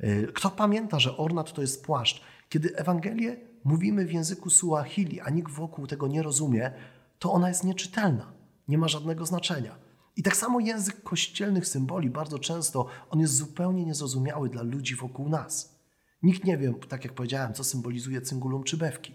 Y, 0.04 0.32
kto 0.34 0.50
pamięta, 0.50 1.00
że 1.00 1.18
ornat 1.18 1.54
to 1.54 1.62
jest 1.62 1.86
płaszcz? 1.86 2.22
Kiedy 2.50 2.76
Ewangelię 2.76 3.38
mówimy 3.64 4.06
w 4.06 4.14
języku 4.14 4.50
Suahili, 4.50 5.22
a 5.22 5.30
nikt 5.30 5.52
wokół 5.52 5.88
tego 5.88 6.08
nie 6.08 6.24
rozumie, 6.24 6.72
to 7.20 7.32
ona 7.32 7.50
jest 7.50 7.64
nieczytelna, 7.64 8.34
nie 8.68 8.78
ma 8.78 8.88
żadnego 8.88 9.26
znaczenia. 9.26 9.76
I 10.16 10.24
tak 10.24 10.36
samo 10.36 10.60
język 10.60 11.04
kościelnych 11.04 11.68
symboli, 11.68 12.10
bardzo 12.10 12.40
często 12.40 12.88
on 13.10 13.20
jest 13.20 13.36
zupełnie 13.36 13.86
niezrozumiały 13.86 14.50
dla 14.50 14.62
ludzi 14.62 14.96
wokół 14.96 15.30
nas. 15.30 15.80
Nikt 16.24 16.44
nie 16.44 16.58
wie, 16.58 16.74
tak 16.90 17.04
jak 17.04 17.14
powiedziałem, 17.14 17.54
co 17.54 17.64
symbolizuje 17.64 18.22
cyngulum 18.22 18.64
czy 18.64 18.78
bewki. 18.78 19.14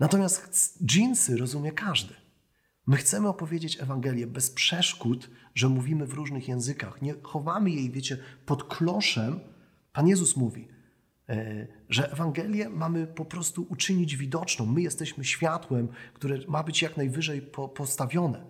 Natomiast 0.00 0.78
dżinsy 0.84 1.36
rozumie 1.36 1.72
każdy. 1.72 2.27
My 2.88 2.96
chcemy 2.96 3.28
opowiedzieć 3.28 3.80
Ewangelię 3.80 4.26
bez 4.26 4.50
przeszkód, 4.50 5.30
że 5.54 5.68
mówimy 5.68 6.06
w 6.06 6.12
różnych 6.12 6.48
językach. 6.48 7.02
Nie 7.02 7.14
chowamy 7.22 7.70
jej, 7.70 7.90
wiecie, 7.90 8.18
pod 8.46 8.64
kloszem. 8.64 9.40
Pan 9.92 10.08
Jezus 10.08 10.36
mówi, 10.36 10.68
e, 11.28 11.66
że 11.88 12.12
Ewangelię 12.12 12.68
mamy 12.68 13.06
po 13.06 13.24
prostu 13.24 13.66
uczynić 13.68 14.16
widoczną. 14.16 14.66
My 14.66 14.82
jesteśmy 14.82 15.24
światłem, 15.24 15.88
które 16.14 16.38
ma 16.48 16.62
być 16.62 16.82
jak 16.82 16.96
najwyżej 16.96 17.42
postawione, 17.74 18.44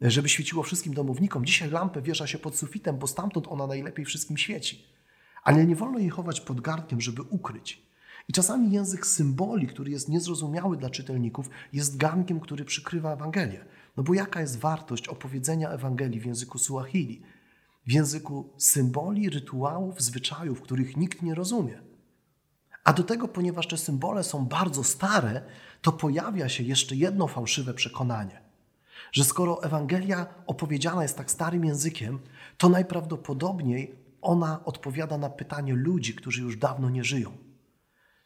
żeby 0.00 0.28
świeciło 0.28 0.62
wszystkim 0.62 0.94
domownikom. 0.94 1.44
Dzisiaj 1.44 1.70
lampę 1.70 2.02
wiesza 2.02 2.26
się 2.26 2.38
pod 2.38 2.56
sufitem, 2.56 2.98
bo 2.98 3.06
stamtąd 3.06 3.48
ona 3.48 3.66
najlepiej 3.66 4.04
wszystkim 4.04 4.36
świeci. 4.36 4.84
Ale 5.42 5.66
nie 5.66 5.76
wolno 5.76 5.98
jej 5.98 6.10
chować 6.10 6.40
pod 6.40 6.60
garnkiem, 6.60 7.00
żeby 7.00 7.22
ukryć. 7.22 7.89
I 8.30 8.32
czasami 8.32 8.70
język 8.70 9.06
symboli, 9.06 9.66
który 9.66 9.90
jest 9.90 10.08
niezrozumiały 10.08 10.76
dla 10.76 10.90
czytelników, 10.90 11.50
jest 11.72 11.96
gankiem, 11.96 12.40
który 12.40 12.64
przykrywa 12.64 13.12
Ewangelię. 13.12 13.64
No 13.96 14.02
bo 14.02 14.14
jaka 14.14 14.40
jest 14.40 14.58
wartość 14.58 15.08
opowiedzenia 15.08 15.70
Ewangelii 15.70 16.20
w 16.20 16.26
języku 16.26 16.58
Suahili? 16.58 17.22
W 17.86 17.92
języku 17.92 18.52
symboli, 18.56 19.30
rytuałów, 19.30 20.02
zwyczajów, 20.02 20.60
których 20.60 20.96
nikt 20.96 21.22
nie 21.22 21.34
rozumie. 21.34 21.82
A 22.84 22.92
do 22.92 23.02
tego, 23.02 23.28
ponieważ 23.28 23.66
te 23.66 23.76
symbole 23.76 24.24
są 24.24 24.46
bardzo 24.46 24.84
stare, 24.84 25.42
to 25.82 25.92
pojawia 25.92 26.48
się 26.48 26.64
jeszcze 26.64 26.96
jedno 26.96 27.26
fałszywe 27.26 27.74
przekonanie, 27.74 28.40
że 29.12 29.24
skoro 29.24 29.62
Ewangelia 29.62 30.26
opowiedziana 30.46 31.02
jest 31.02 31.16
tak 31.16 31.30
starym 31.30 31.64
językiem, 31.64 32.18
to 32.58 32.68
najprawdopodobniej 32.68 33.94
ona 34.22 34.64
odpowiada 34.64 35.18
na 35.18 35.30
pytanie 35.30 35.74
ludzi, 35.74 36.14
którzy 36.14 36.42
już 36.42 36.56
dawno 36.56 36.90
nie 36.90 37.04
żyją. 37.04 37.49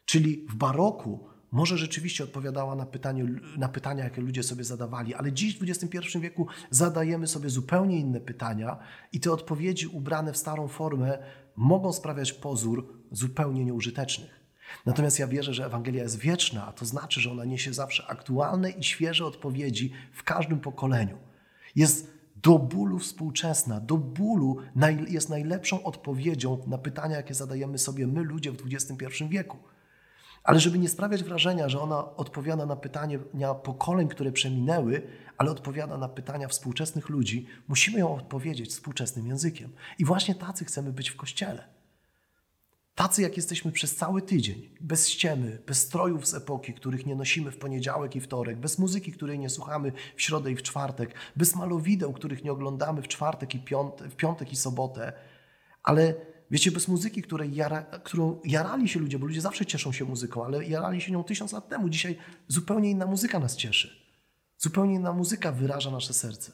Czyli 0.05 0.45
w 0.49 0.55
baroku 0.55 1.27
może 1.51 1.77
rzeczywiście 1.77 2.23
odpowiadała 2.23 2.75
na, 2.75 2.85
pytanie, 2.85 3.25
na 3.57 3.69
pytania, 3.69 4.03
jakie 4.03 4.21
ludzie 4.21 4.43
sobie 4.43 4.63
zadawali, 4.63 5.13
ale 5.13 5.31
dziś 5.31 5.59
w 5.59 5.63
XXI 5.63 6.19
wieku 6.19 6.47
zadajemy 6.69 7.27
sobie 7.27 7.49
zupełnie 7.49 7.99
inne 7.99 8.19
pytania 8.19 8.77
i 9.11 9.19
te 9.19 9.31
odpowiedzi 9.31 9.87
ubrane 9.87 10.33
w 10.33 10.37
starą 10.37 10.67
formę 10.67 11.17
mogą 11.55 11.93
sprawiać 11.93 12.33
pozór 12.33 12.87
zupełnie 13.11 13.65
nieużytecznych. 13.65 14.45
Natomiast 14.85 15.19
ja 15.19 15.27
wierzę, 15.27 15.53
że 15.53 15.65
Ewangelia 15.65 16.03
jest 16.03 16.19
wieczna, 16.19 16.67
a 16.67 16.71
to 16.71 16.85
znaczy, 16.85 17.21
że 17.21 17.31
ona 17.31 17.45
niesie 17.45 17.73
zawsze 17.73 18.07
aktualne 18.07 18.69
i 18.69 18.83
świeże 18.83 19.25
odpowiedzi 19.25 19.91
w 20.13 20.23
każdym 20.23 20.59
pokoleniu. 20.59 21.17
Jest 21.75 22.15
do 22.35 22.59
bólu 22.59 22.99
współczesna, 22.99 23.79
do 23.79 23.97
bólu 23.97 24.57
jest 25.07 25.29
najlepszą 25.29 25.83
odpowiedzią 25.83 26.63
na 26.67 26.77
pytania, 26.77 27.15
jakie 27.17 27.33
zadajemy 27.33 27.77
sobie 27.77 28.07
my, 28.07 28.23
ludzie 28.23 28.51
w 28.51 28.57
XXI 28.73 29.23
wieku. 29.29 29.57
Ale 30.45 30.59
żeby 30.59 30.79
nie 30.79 30.89
sprawiać 30.89 31.23
wrażenia, 31.23 31.69
że 31.69 31.81
ona 31.81 32.15
odpowiada 32.15 32.65
na 32.65 32.75
pytania 32.75 33.19
pokoleń, 33.63 34.07
które 34.07 34.31
przeminęły, 34.31 35.01
ale 35.37 35.51
odpowiada 35.51 35.97
na 35.97 36.09
pytania 36.09 36.47
współczesnych 36.47 37.09
ludzi, 37.09 37.47
musimy 37.67 37.99
ją 37.99 38.15
odpowiedzieć 38.15 38.69
współczesnym 38.69 39.27
językiem. 39.27 39.73
I 39.99 40.05
właśnie 40.05 40.35
tacy 40.35 40.65
chcemy 40.65 40.93
być 40.93 41.09
w 41.09 41.15
kościele. 41.15 41.67
Tacy, 42.95 43.21
jak 43.21 43.37
jesteśmy 43.37 43.71
przez 43.71 43.95
cały 43.95 44.21
tydzień, 44.21 44.69
bez 44.81 45.09
ściemy, 45.09 45.59
bez 45.67 45.81
strojów 45.81 46.27
z 46.27 46.33
epoki, 46.33 46.73
których 46.73 47.05
nie 47.05 47.15
nosimy 47.15 47.51
w 47.51 47.57
poniedziałek 47.57 48.15
i 48.15 48.21
wtorek, 48.21 48.57
bez 48.57 48.79
muzyki, 48.79 49.11
której 49.11 49.39
nie 49.39 49.49
słuchamy 49.49 49.91
w 50.15 50.21
środę 50.21 50.51
i 50.51 50.55
w 50.55 50.63
czwartek, 50.63 51.13
bez 51.35 51.55
malowideł, 51.55 52.13
których 52.13 52.43
nie 52.43 52.51
oglądamy 52.51 53.01
w 53.01 53.07
czwartek 53.07 53.55
i 53.55 53.59
piątek, 53.59 54.11
w 54.11 54.15
piątek 54.15 54.51
i 54.51 54.55
sobotę, 54.55 55.13
ale 55.83 56.15
Wiecie, 56.55 56.71
bez 56.71 56.87
muzyki, 56.87 57.21
której 57.21 57.55
jara, 57.55 57.81
którą 57.81 58.39
jarali 58.45 58.87
się 58.87 58.99
ludzie, 58.99 59.19
bo 59.19 59.25
ludzie 59.25 59.41
zawsze 59.41 59.65
cieszą 59.65 59.91
się 59.91 60.05
muzyką, 60.05 60.45
ale 60.45 60.65
jarali 60.65 61.01
się 61.01 61.11
nią 61.11 61.23
tysiąc 61.23 61.51
lat 61.51 61.69
temu. 61.69 61.89
Dzisiaj 61.89 62.17
zupełnie 62.47 62.91
inna 62.91 63.05
muzyka 63.05 63.39
nas 63.39 63.55
cieszy. 63.55 64.05
Zupełnie 64.57 64.93
inna 64.93 65.13
muzyka 65.13 65.51
wyraża 65.51 65.91
nasze 65.91 66.13
serce. 66.13 66.51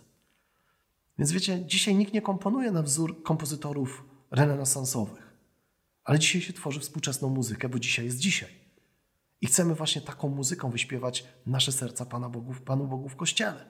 Więc 1.17 1.31
wiecie, 1.31 1.65
dzisiaj 1.65 1.95
nikt 1.95 2.13
nie 2.13 2.21
komponuje 2.21 2.71
na 2.71 2.83
wzór 2.83 3.23
kompozytorów 3.23 4.03
renesansowych, 4.31 5.33
ale 6.03 6.19
dzisiaj 6.19 6.41
się 6.41 6.53
tworzy 6.53 6.79
współczesną 6.79 7.29
muzykę, 7.29 7.69
bo 7.69 7.79
dzisiaj 7.79 8.05
jest 8.05 8.17
dzisiaj. 8.17 8.49
I 9.41 9.47
chcemy 9.47 9.75
właśnie 9.75 10.01
taką 10.01 10.29
muzyką 10.29 10.69
wyśpiewać 10.69 11.25
nasze 11.45 11.71
serca 11.71 12.05
Pana 12.05 12.29
Bogu, 12.29 12.53
Panu 12.65 12.87
Bogu 12.87 13.09
w 13.09 13.15
Kościele. 13.15 13.65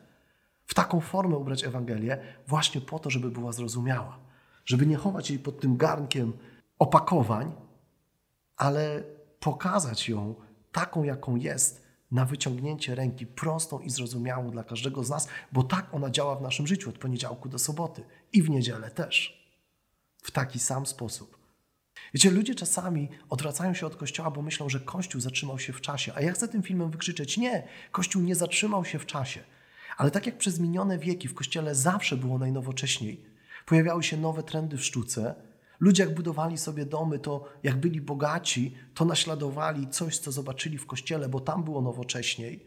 W 0.65 0.73
taką 0.73 0.99
formę 0.99 1.37
ubrać 1.37 1.63
Ewangelię 1.63 2.17
właśnie 2.47 2.81
po 2.81 2.99
to, 2.99 3.09
żeby 3.09 3.31
była 3.31 3.51
zrozumiała. 3.51 4.30
Żeby 4.65 4.85
nie 4.85 4.95
chować 4.97 5.29
jej 5.29 5.39
pod 5.39 5.59
tym 5.59 5.77
garnkiem 5.77 6.33
opakowań, 6.79 7.51
ale 8.57 9.03
pokazać 9.39 10.09
ją 10.09 10.35
taką, 10.71 11.03
jaką 11.03 11.35
jest, 11.35 11.81
na 12.11 12.25
wyciągnięcie 12.25 12.95
ręki 12.95 13.27
prostą 13.27 13.79
i 13.79 13.89
zrozumiałą 13.89 14.51
dla 14.51 14.63
każdego 14.63 15.03
z 15.03 15.09
nas, 15.09 15.27
bo 15.51 15.63
tak 15.63 15.93
ona 15.93 16.09
działa 16.09 16.35
w 16.35 16.41
naszym 16.41 16.67
życiu 16.67 16.89
od 16.89 16.97
poniedziałku 16.97 17.49
do 17.49 17.59
soboty 17.59 18.03
i 18.33 18.43
w 18.43 18.49
niedzielę 18.49 18.91
też. 18.91 19.41
W 20.23 20.31
taki 20.31 20.59
sam 20.59 20.85
sposób. 20.85 21.37
Wiecie, 22.13 22.31
ludzie 22.31 22.55
czasami 22.55 23.09
odwracają 23.29 23.73
się 23.73 23.85
od 23.85 23.95
Kościoła, 23.95 24.31
bo 24.31 24.41
myślą, 24.41 24.69
że 24.69 24.79
Kościół 24.79 25.21
zatrzymał 25.21 25.59
się 25.59 25.73
w 25.73 25.81
czasie. 25.81 26.11
A 26.15 26.21
ja 26.21 26.31
chcę 26.31 26.47
tym 26.47 26.63
filmem 26.63 26.91
wykrzyczeć: 26.91 27.37
nie, 27.37 27.67
Kościół 27.91 28.21
nie 28.21 28.35
zatrzymał 28.35 28.85
się 28.85 28.99
w 28.99 29.05
czasie. 29.05 29.43
Ale 29.97 30.11
tak 30.11 30.25
jak 30.25 30.37
przez 30.37 30.59
minione 30.59 30.97
wieki 30.97 31.27
w 31.27 31.33
Kościele 31.33 31.75
zawsze 31.75 32.17
było 32.17 32.37
najnowocześniej, 32.37 33.23
pojawiały 33.71 34.03
się 34.03 34.17
nowe 34.17 34.43
trendy 34.43 34.77
w 34.77 34.85
sztuce, 34.85 35.35
Ludzie, 35.79 36.03
jak 36.03 36.13
budowali 36.13 36.57
sobie 36.57 36.85
domy, 36.85 37.19
to 37.19 37.43
jak 37.63 37.79
byli 37.79 38.01
bogaci, 38.01 38.75
to 38.93 39.05
naśladowali 39.05 39.87
coś, 39.87 40.17
co 40.17 40.31
zobaczyli 40.31 40.77
w 40.77 40.85
kościele, 40.85 41.29
bo 41.29 41.39
tam 41.39 41.63
było 41.63 41.81
nowocześniej. 41.81 42.65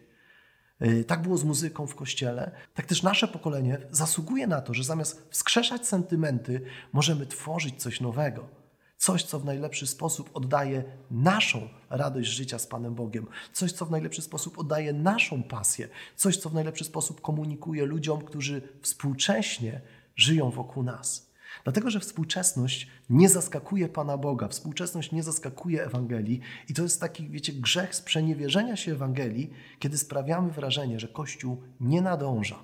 Y, 0.83 1.05
tak 1.05 1.23
było 1.23 1.37
z 1.37 1.45
muzyką 1.45 1.87
w 1.87 1.95
kościele. 1.95 2.51
Tak 2.75 2.87
też 2.87 3.03
nasze 3.03 3.29
pokolenie 3.29 3.79
zasługuje 3.91 4.47
na 4.47 4.61
to, 4.61 4.75
że 4.75 4.85
zamiast 4.85 5.29
wskrzeszać 5.31 5.87
sentymenty, 5.87 6.61
możemy 6.93 7.27
tworzyć 7.27 7.83
coś 7.83 8.01
nowego. 8.01 8.49
Coś, 8.97 9.23
co 9.23 9.41
w 9.41 9.45
najlepszy 9.45 9.87
sposób 9.87 10.31
oddaje 10.35 10.85
naszą 11.11 11.69
radość 11.91 12.31
życia 12.31 12.59
z 12.59 12.67
Panem 12.67 12.95
Bogiem. 12.95 13.27
Coś, 13.53 13.73
co 13.73 13.87
w 13.87 13.91
najlepszy 13.91 14.23
sposób 14.23 14.59
oddaje 14.59 14.93
naszą 14.93 15.43
pasję. 15.43 15.89
Coś, 16.17 16.37
co 16.37 16.51
w 16.51 16.55
najlepszy 16.55 16.85
sposób 16.85 17.21
komunikuje 17.21 17.87
ludziom, 17.87 18.25
którzy 18.25 18.63
współcześnie 18.83 19.81
żyją 20.17 20.51
wokół 20.51 20.83
nas. 20.83 21.35
Dlatego, 21.65 21.91
że 21.91 22.01
współczesność 22.01 22.89
nie 23.11 23.29
zaskakuje 23.29 23.89
Pana 23.89 24.19
Boga, 24.19 24.49
współczesność 24.49 25.13
nie 25.13 25.23
zaskakuje 25.23 25.85
Ewangelii 25.85 26.41
i 26.69 26.75
to 26.75 26.83
jest 26.83 27.01
taki, 27.01 27.29
wiecie, 27.29 27.53
grzech 27.53 27.95
sprzeniewierzenia 27.95 28.77
się 28.77 28.93
Ewangelii, 28.93 29.51
kiedy 29.79 29.99
sprawiamy 29.99 30.51
wrażenie, 30.51 31.01
że 31.01 31.09
Kościół 31.09 31.63
nie 31.81 32.03
nadąża 32.03 32.59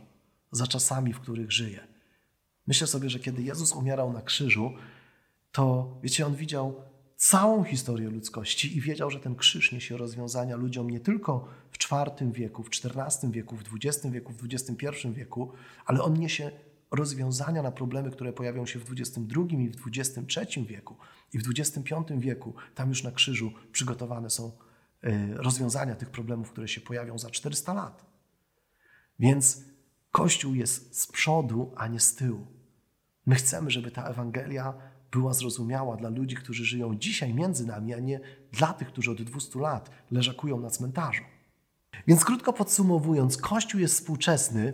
za 0.52 0.66
czasami, 0.66 1.12
w 1.12 1.20
których 1.20 1.52
żyje. 1.52 1.86
Myślę 2.66 2.86
sobie, 2.86 3.10
że 3.10 3.18
kiedy 3.18 3.42
Jezus 3.42 3.72
umierał 3.72 4.12
na 4.12 4.22
krzyżu, 4.22 4.72
to, 5.52 5.96
wiecie, 6.02 6.26
On 6.26 6.34
widział 6.34 6.82
całą 7.16 7.64
historię 7.64 8.10
ludzkości 8.10 8.76
i 8.76 8.80
wiedział, 8.80 9.10
że 9.10 9.20
ten 9.20 9.34
krzyż 9.34 9.72
niesie 9.72 9.96
rozwiązania 9.96 10.56
ludziom 10.56 10.90
nie 10.90 11.00
tylko 11.00 11.48
w 11.70 11.92
IV 11.92 12.32
wieku, 12.32 12.62
w 12.62 12.68
XIV 12.68 13.30
wieku, 13.30 13.56
w 13.56 13.62
XX 13.84 14.06
wieku, 14.06 14.32
w 14.32 14.44
XXI 14.44 14.86
wieku, 15.12 15.52
ale 15.86 16.02
On 16.02 16.14
niesie 16.14 16.50
rozwiązania 16.90 17.62
na 17.62 17.70
problemy, 17.72 18.10
które 18.10 18.32
pojawią 18.32 18.66
się 18.66 18.78
w 18.78 18.92
XXI 18.92 19.22
i 19.58 19.70
w 19.70 19.86
XXIII 19.96 20.66
wieku 20.66 20.96
i 21.32 21.38
w 21.38 21.48
XXV 21.58 22.18
wieku. 22.18 22.54
Tam 22.74 22.88
już 22.88 23.02
na 23.02 23.12
krzyżu 23.12 23.52
przygotowane 23.72 24.30
są 24.30 24.52
e, 25.02 25.34
rozwiązania 25.34 25.94
tych 25.94 26.10
problemów, 26.10 26.50
które 26.50 26.68
się 26.68 26.80
pojawią 26.80 27.18
za 27.18 27.30
400 27.30 27.74
lat. 27.74 28.06
Więc 29.18 29.64
Kościół 30.10 30.54
jest 30.54 31.00
z 31.00 31.06
przodu, 31.06 31.72
a 31.76 31.86
nie 31.86 32.00
z 32.00 32.14
tyłu. 32.14 32.46
My 33.26 33.34
chcemy, 33.34 33.70
żeby 33.70 33.90
ta 33.90 34.04
Ewangelia 34.04 34.74
była 35.10 35.34
zrozumiała 35.34 35.96
dla 35.96 36.08
ludzi, 36.08 36.36
którzy 36.36 36.64
żyją 36.64 36.98
dzisiaj 36.98 37.34
między 37.34 37.66
nami, 37.66 37.94
a 37.94 37.98
nie 37.98 38.20
dla 38.52 38.72
tych, 38.72 38.88
którzy 38.88 39.10
od 39.10 39.22
200 39.22 39.58
lat 39.58 39.90
leżakują 40.10 40.60
na 40.60 40.70
cmentarzu. 40.70 41.22
Więc 42.06 42.24
krótko 42.24 42.52
podsumowując, 42.52 43.36
Kościół 43.36 43.80
jest 43.80 43.94
współczesny 43.94 44.72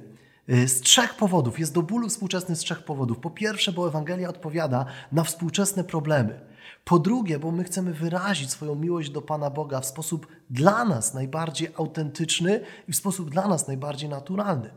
z 0.49 0.81
trzech 0.81 1.15
powodów. 1.15 1.59
Jest 1.59 1.75
do 1.75 1.83
bólu 1.83 2.09
współczesny 2.09 2.57
z 2.57 2.59
trzech 2.59 2.85
powodów. 2.85 3.19
Po 3.19 3.31
pierwsze, 3.31 3.73
bo 3.73 3.89
Ewangelia 3.89 4.29
odpowiada 4.29 4.87
na 5.13 5.25
współczesne 5.25 5.85
problemy. 5.85 6.41
Po 6.85 6.99
drugie, 6.99 7.39
bo 7.39 7.51
my 7.53 7.65
chcemy 7.65 7.95
wyrazić 7.95 8.51
swoją 8.51 8.75
miłość 8.75 9.11
do 9.11 9.23
Pana 9.23 9.51
Boga 9.51 9.81
w 9.81 9.87
sposób 9.87 10.27
dla 10.51 10.85
nas 10.85 11.15
najbardziej 11.15 11.69
autentyczny 11.77 12.61
i 12.89 12.93
w 12.93 12.97
sposób 12.97 13.31
dla 13.31 13.49
nas 13.49 13.69
najbardziej 13.69 14.09
naturalny. 14.09 14.71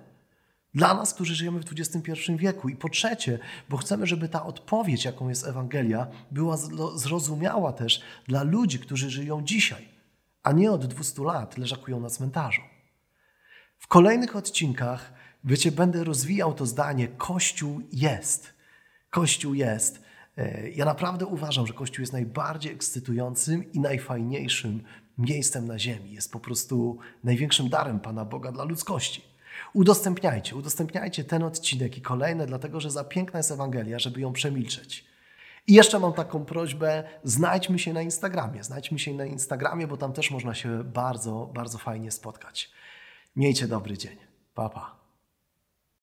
Dla 0.73 0.93
nas, 0.93 1.13
którzy 1.13 1.35
żyjemy 1.35 1.59
w 1.59 1.71
XXI 1.71 2.11
wieku. 2.35 2.69
I 2.69 2.75
po 2.75 2.89
trzecie, 2.89 3.39
bo 3.69 3.77
chcemy, 3.77 4.07
żeby 4.07 4.29
ta 4.29 4.45
odpowiedź, 4.45 5.05
jaką 5.05 5.29
jest 5.29 5.47
Ewangelia, 5.47 6.07
była 6.31 6.57
zrozumiała 6.95 7.73
też 7.73 8.01
dla 8.27 8.43
ludzi, 8.43 8.79
którzy 8.79 9.09
żyją 9.09 9.43
dzisiaj, 9.43 9.87
a 10.43 10.51
nie 10.51 10.71
od 10.71 10.85
200 10.85 11.23
lat 11.23 11.57
leżakują 11.57 11.99
na 11.99 12.09
cmentarzu. 12.09 12.61
W 13.77 13.87
kolejnych 13.87 14.35
odcinkach 14.35 15.13
Wiecie, 15.43 15.71
będę 15.71 16.03
rozwijał 16.03 16.53
to 16.53 16.65
zdanie: 16.65 17.07
Kościół 17.07 17.81
jest. 17.91 18.53
Kościół 19.09 19.53
jest. 19.53 20.01
E, 20.37 20.69
ja 20.69 20.85
naprawdę 20.85 21.25
uważam, 21.25 21.67
że 21.67 21.73
Kościół 21.73 22.01
jest 22.01 22.13
najbardziej 22.13 22.71
ekscytującym 22.71 23.71
i 23.71 23.79
najfajniejszym 23.79 24.83
miejscem 25.17 25.67
na 25.67 25.79
ziemi. 25.79 26.11
Jest 26.11 26.31
po 26.31 26.39
prostu 26.39 26.97
największym 27.23 27.69
darem 27.69 27.99
Pana 27.99 28.25
Boga 28.25 28.51
dla 28.51 28.63
ludzkości. 28.63 29.21
Udostępniajcie, 29.73 30.55
udostępniajcie 30.55 31.23
ten 31.23 31.43
odcinek 31.43 31.97
i 31.97 32.01
kolejne, 32.01 32.45
dlatego 32.45 32.79
że 32.79 32.91
za 32.91 33.03
piękna 33.03 33.39
jest 33.39 33.51
Ewangelia, 33.51 33.99
żeby 33.99 34.21
ją 34.21 34.33
przemilczeć. 34.33 35.05
I 35.67 35.73
jeszcze 35.73 35.99
mam 35.99 36.13
taką 36.13 36.45
prośbę, 36.45 37.03
znajdźmy 37.23 37.79
się 37.79 37.93
na 37.93 38.01
Instagramie. 38.01 38.63
Znajdźmy 38.63 38.99
się 38.99 39.13
na 39.13 39.25
Instagramie, 39.25 39.87
bo 39.87 39.97
tam 39.97 40.13
też 40.13 40.31
można 40.31 40.53
się 40.55 40.83
bardzo, 40.83 41.51
bardzo 41.53 41.77
fajnie 41.77 42.11
spotkać. 42.11 42.71
Miejcie 43.35 43.67
dobry 43.67 43.97
dzień. 43.97 44.17
Pa, 44.53 44.69
pa. 44.69 44.98